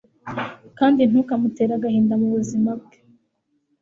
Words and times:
kandi 0.77 1.01
ntukamutere 1.09 1.71
agahinda 1.77 2.13
mu 2.21 2.27
buzima 2.35 2.69
bwe 2.79 2.97